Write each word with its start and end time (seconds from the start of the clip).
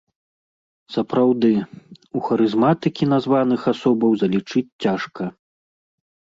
Сапраўды, 0.95 1.51
у 2.17 2.23
харызматыкі 2.31 3.03
названых 3.13 3.61
асобаў 3.75 4.19
залічыць 4.25 4.67
цяжка. 4.83 5.33